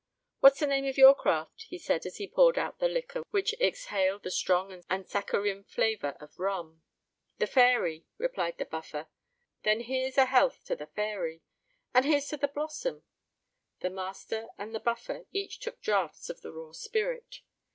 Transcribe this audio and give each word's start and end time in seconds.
"What's 0.39 0.59
the 0.59 0.65
name 0.65 0.85
of 0.87 0.97
your 0.97 1.13
craft?" 1.13 1.65
he 1.69 1.77
said, 1.77 2.07
as 2.07 2.17
he 2.17 2.27
poured 2.27 2.57
out 2.57 2.79
the 2.79 2.87
liquor, 2.89 3.21
which 3.29 3.53
exhaled 3.61 4.23
the 4.23 4.31
strong 4.31 4.83
and 4.89 5.07
saccharine 5.07 5.63
flavour 5.63 6.17
of 6.19 6.39
rum. 6.39 6.81
"The 7.37 7.45
Fairy," 7.45 8.07
replied 8.17 8.57
the 8.57 8.65
Buffer. 8.65 9.09
"Then 9.61 9.81
here's 9.81 10.17
a 10.17 10.25
health 10.25 10.65
to 10.65 10.75
the 10.75 10.87
Fairy." 10.87 11.43
"And 11.93 12.03
here's 12.03 12.29
to 12.29 12.37
the 12.37 12.47
Blossom." 12.47 13.03
The 13.81 13.91
master 13.91 14.47
and 14.57 14.73
the 14.73 14.79
Buffer 14.79 15.27
each 15.33 15.59
took 15.59 15.79
draughts 15.81 16.31
of 16.31 16.41
the 16.41 16.51
raw 16.51 16.71
spirit. 16.71 17.41